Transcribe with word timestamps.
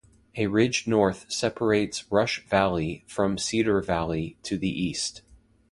A 0.35 0.47
ridge 0.47 0.87
north 0.87 1.31
separates 1.31 2.11
Rush 2.11 2.43
Valley 2.47 3.03
from 3.07 3.37
Cedar 3.37 3.81
Valley 3.83 4.35
to 4.41 4.57
the 4.57 4.67
east. 4.67 5.21